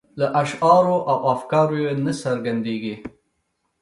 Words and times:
له 0.19 0.27
اشعارو 0.41 0.97
او 1.11 1.17
افکارو 1.33 1.75
یې 1.85 1.91
نه 2.05 2.13
څرګندیږي. 2.23 2.95